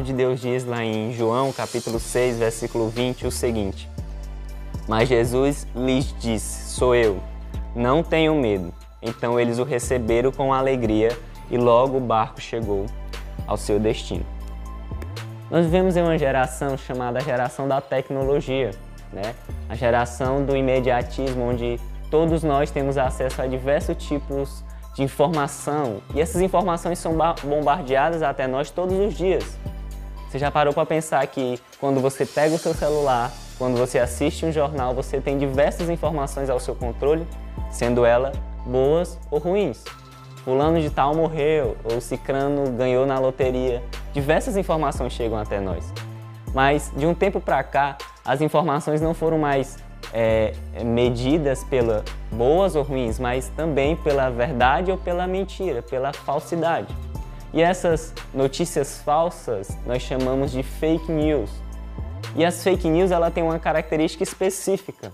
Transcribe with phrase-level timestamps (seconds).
[0.00, 3.88] palavra de Deus diz lá em João, capítulo 6, versículo 20, o seguinte:
[4.88, 7.20] Mas Jesus lhes disse: Sou eu,
[7.74, 8.72] não tenham medo.
[9.02, 11.16] Então eles o receberam com alegria
[11.50, 12.86] e logo o barco chegou
[13.46, 14.24] ao seu destino.
[15.50, 18.70] Nós vivemos em uma geração chamada geração da tecnologia,
[19.12, 19.34] né?
[19.68, 21.80] A geração do imediatismo, onde
[22.10, 24.62] todos nós temos acesso a diversos tipos
[24.94, 29.58] de informação e essas informações são bombardeadas até nós todos os dias.
[30.30, 34.46] Você já parou para pensar que quando você pega o seu celular, quando você assiste
[34.46, 37.26] um jornal, você tem diversas informações ao seu controle,
[37.68, 39.82] sendo elas boas ou ruins.
[40.44, 43.82] Fulano de tal morreu, ou Cicrano ganhou na loteria.
[44.12, 45.92] Diversas informações chegam até nós.
[46.54, 49.78] Mas de um tempo para cá, as informações não foram mais
[50.12, 50.52] é,
[50.84, 57.09] medidas pela boas ou ruins, mas também pela verdade ou pela mentira, pela falsidade.
[57.52, 61.50] E essas notícias falsas nós chamamos de fake news.
[62.36, 65.12] E as fake news ela tem uma característica específica.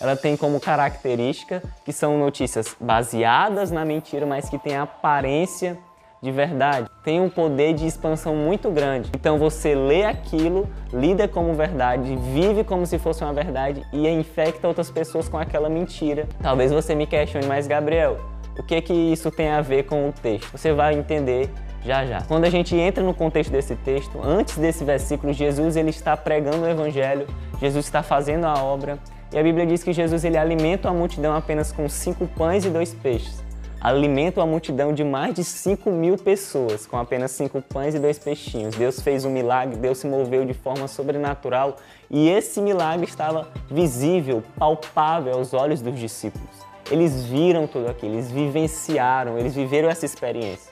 [0.00, 5.78] Ela tem como característica que são notícias baseadas na mentira, mas que têm aparência
[6.22, 9.10] de verdade, tem um poder de expansão muito grande.
[9.12, 14.68] Então você lê aquilo, lida como verdade, vive como se fosse uma verdade e infecta
[14.68, 16.28] outras pessoas com aquela mentira.
[16.40, 18.20] Talvez você me questione, mas Gabriel,
[18.56, 20.48] o que que isso tem a ver com o texto?
[20.52, 21.50] Você vai entender
[21.84, 22.22] já já.
[22.22, 26.62] Quando a gente entra no contexto desse texto, antes desse versículo, Jesus ele está pregando
[26.62, 27.26] o evangelho,
[27.60, 28.98] Jesus está fazendo a obra,
[29.32, 32.70] e a Bíblia diz que Jesus ele alimenta a multidão apenas com cinco pães e
[32.70, 33.42] dois peixes
[33.82, 38.16] alimenta uma multidão de mais de 5 mil pessoas com apenas cinco pães e dois
[38.16, 38.76] peixinhos.
[38.76, 41.76] Deus fez um milagre, Deus se moveu de forma sobrenatural
[42.08, 46.48] e esse milagre estava visível, palpável aos olhos dos discípulos.
[46.90, 50.71] Eles viram tudo aquilo, eles vivenciaram, eles viveram essa experiência.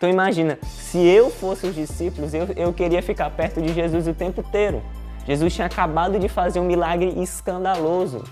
[0.00, 4.14] Então imagina, se eu fosse os discípulos, eu, eu queria ficar perto de Jesus o
[4.14, 4.82] tempo inteiro.
[5.26, 8.24] Jesus tinha acabado de fazer um milagre escandaloso.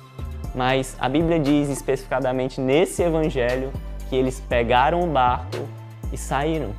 [0.54, 3.70] Mas a Bíblia diz especificadamente nesse evangelho
[4.08, 5.68] que eles pegaram o barco
[6.10, 6.70] e saíram.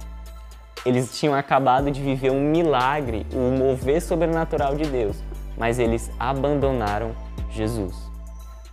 [0.83, 5.23] Eles tinham acabado de viver um milagre, um mover sobrenatural de Deus,
[5.55, 7.11] mas eles abandonaram
[7.51, 7.95] Jesus.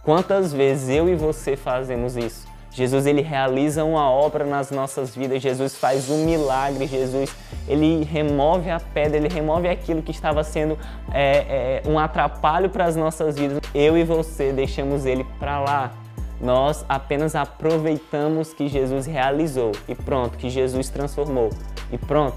[0.03, 2.56] Quantas vezes eu e você fazemos isso?
[2.77, 7.35] Jesus ele realiza uma obra nas nossas vidas, Jesus faz um milagre, Jesus
[7.67, 10.79] ele remove a pedra, ele remove aquilo que estava sendo
[11.11, 13.61] é, é, um atrapalho para as nossas vidas.
[13.75, 15.91] Eu e você deixamos ele para lá,
[16.39, 21.49] nós apenas aproveitamos que Jesus realizou e pronto, que Jesus transformou
[21.91, 22.37] e pronto.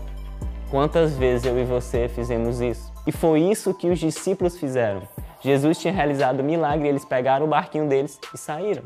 [0.72, 2.90] Quantas vezes eu e você fizemos isso?
[3.06, 5.02] E foi isso que os discípulos fizeram.
[5.42, 8.84] Jesus tinha realizado o milagre, eles pegaram o barquinho deles e saíram.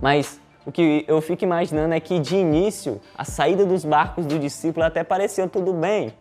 [0.00, 4.38] Mas o que eu fico imaginando é que de início a saída dos barcos do
[4.38, 6.12] discípulo até parecia tudo bem.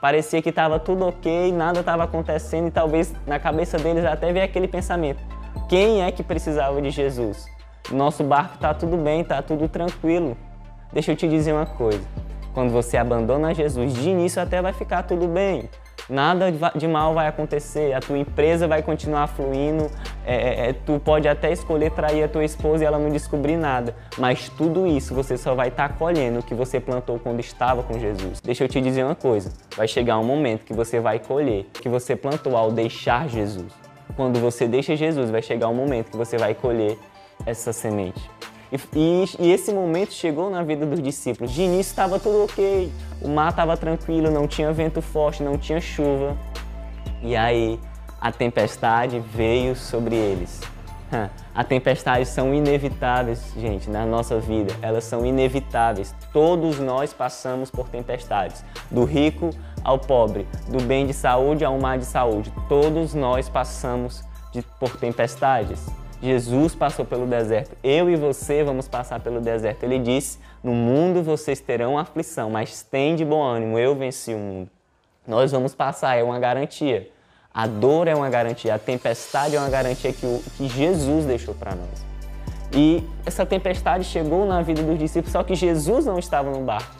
[0.00, 4.44] Parecia que estava tudo ok, nada estava acontecendo e talvez na cabeça deles até veio
[4.44, 5.22] aquele pensamento:
[5.68, 7.46] quem é que precisava de Jesus?
[7.90, 10.36] Nosso barco está tudo bem, está tudo tranquilo.
[10.92, 12.06] Deixa eu te dizer uma coisa:
[12.52, 15.68] quando você abandona Jesus, de início até vai ficar tudo bem.
[16.08, 19.90] Nada de mal vai acontecer, a tua empresa vai continuar fluindo,
[20.26, 23.56] é, é, é, tu pode até escolher trair a tua esposa e ela não descobrir
[23.56, 27.40] nada, mas tudo isso você só vai estar tá colhendo o que você plantou quando
[27.40, 28.40] estava com Jesus.
[28.40, 31.88] Deixa eu te dizer uma coisa: vai chegar um momento que você vai colher que
[31.88, 33.84] você plantou ao deixar Jesus
[34.16, 36.96] quando você deixa Jesus, vai chegar um momento que você vai colher
[37.46, 38.30] essa semente.
[38.72, 38.78] E,
[39.38, 41.52] e, esse momento chegou na vida dos discípulos.
[41.52, 45.80] De início estava tudo ok, o mar estava tranquilo, não tinha vento forte, não tinha
[45.80, 46.36] chuva.
[47.22, 47.78] E aí
[48.20, 50.60] a tempestade veio sobre eles.
[51.54, 54.74] As tempestades são inevitáveis, gente, na nossa vida.
[54.82, 56.14] Elas são inevitáveis.
[56.32, 58.64] Todos nós passamos por tempestades.
[58.90, 59.50] Do rico
[59.84, 62.52] ao pobre, do bem de saúde ao mal de saúde.
[62.68, 65.86] Todos nós passamos de, por tempestades.
[66.24, 67.76] Jesus passou pelo deserto.
[67.84, 69.84] Eu e você vamos passar pelo deserto.
[69.84, 74.38] Ele disse: No mundo vocês terão aflição, mas tem de bom ânimo, eu venci o
[74.38, 74.70] mundo.
[75.28, 77.10] Nós vamos passar, é uma garantia.
[77.52, 81.54] A dor é uma garantia, a tempestade é uma garantia que, o, que Jesus deixou
[81.54, 82.04] para nós.
[82.74, 86.90] E essa tempestade chegou na vida dos discípulos, só que Jesus não estava no barco.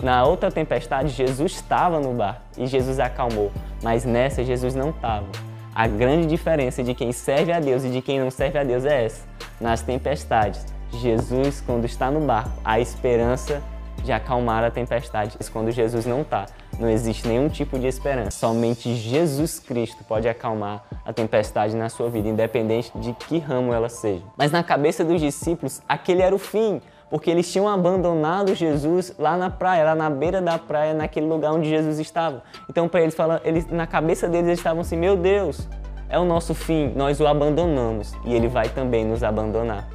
[0.00, 3.50] Na outra tempestade, Jesus estava no barco e Jesus acalmou,
[3.82, 5.47] mas nessa Jesus não estava.
[5.78, 8.84] A grande diferença de quem serve a Deus e de quem não serve a Deus
[8.84, 9.24] é essa.
[9.60, 13.62] Nas tempestades, Jesus, quando está no barco, a esperança
[14.02, 15.38] de acalmar a tempestade.
[15.52, 16.46] Quando Jesus não está,
[16.80, 18.32] não existe nenhum tipo de esperança.
[18.32, 23.88] Somente Jesus Cristo pode acalmar a tempestade na sua vida, independente de que ramo ela
[23.88, 24.24] seja.
[24.36, 26.82] Mas na cabeça dos discípulos, aquele era o fim.
[27.10, 31.52] Porque eles tinham abandonado Jesus lá na praia, lá na beira da praia, naquele lugar
[31.52, 32.42] onde Jesus estava.
[32.68, 35.68] Então, para eles, eles, na cabeça deles, eles estavam assim: Meu Deus,
[36.08, 39.88] é o nosso fim, nós o abandonamos e ele vai também nos abandonar.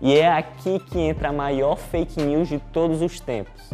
[0.00, 3.70] E é aqui que entra a maior fake news de todos os tempos.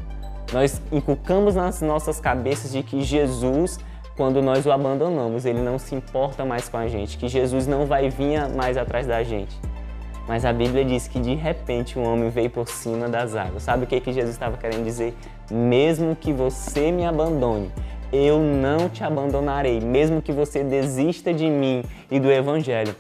[0.53, 3.81] Nós inculcamos nas nossas cabeças de que Jesus,
[4.17, 7.87] quando nós o abandonamos, ele não se importa mais com a gente, que Jesus não
[7.87, 9.59] vai vir mais atrás da gente.
[10.27, 13.63] Mas a Bíblia diz que de repente um homem veio por cima das águas.
[13.63, 15.15] Sabe o que, que Jesus estava querendo dizer?
[15.51, 17.71] Mesmo que você me abandone,
[18.13, 19.81] eu não te abandonarei.
[19.81, 22.95] Mesmo que você desista de mim e do Evangelho,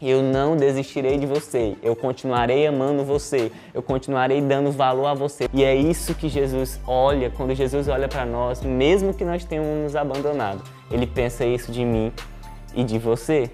[0.00, 5.48] eu não desistirei de você, eu continuarei amando você, eu continuarei dando valor a você.
[5.52, 9.82] E é isso que Jesus olha, quando Jesus olha para nós, mesmo que nós tenhamos
[9.82, 12.12] nos abandonado, ele pensa isso de mim
[12.74, 13.50] e de você.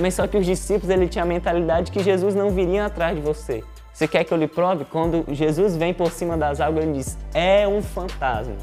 [0.00, 3.22] Mas só que os discípulos ele tinha a mentalidade que Jesus não viria atrás de
[3.22, 3.62] você.
[3.92, 4.84] Você quer que eu lhe prove?
[4.84, 8.56] Quando Jesus vem por cima das águas, ele diz: é um fantasma.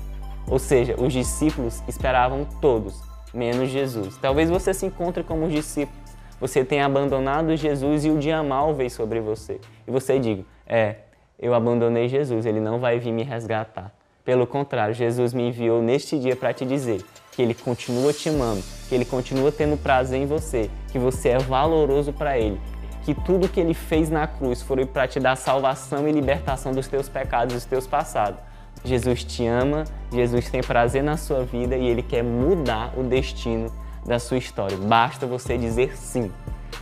[0.48, 3.00] Ou seja, os discípulos esperavam todos,
[3.34, 4.18] menos Jesus.
[4.18, 6.00] Talvez você se encontre como os discípulos.
[6.40, 9.60] Você tenha abandonado Jesus e o dia mal veio sobre você.
[9.88, 10.96] E você diga: é,
[11.40, 13.94] eu abandonei Jesus, ele não vai vir me resgatar.
[14.26, 17.04] Pelo contrário, Jesus me enviou neste dia para te dizer
[17.40, 21.38] que ele continua te amando, que ele continua tendo prazer em você, que você é
[21.38, 22.60] valoroso para ele,
[23.06, 26.90] que tudo que ele fez na cruz foi para te dar salvação e libertação dos
[26.90, 28.42] teus pecados dos teus passados.
[28.84, 33.72] Jesus te ama, Jesus tem prazer na sua vida e ele quer mudar o destino
[34.06, 34.76] da sua história.
[34.76, 36.30] Basta você dizer sim.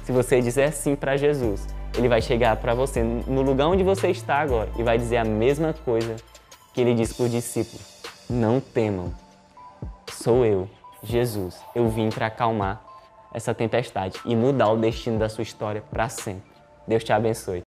[0.06, 4.08] Se você dizer sim para Jesus, ele vai chegar para você no lugar onde você
[4.08, 6.16] está agora e vai dizer a mesma coisa
[6.74, 7.86] que ele disse para os discípulos:
[8.28, 9.14] Não temam,
[10.18, 10.68] sou eu,
[11.04, 11.62] Jesus.
[11.76, 12.82] Eu vim para acalmar
[13.34, 16.52] essa tempestade e mudar o destino da sua história para sempre.
[16.88, 17.56] Deus te abençoe.